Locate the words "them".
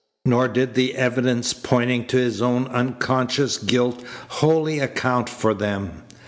5.53-6.01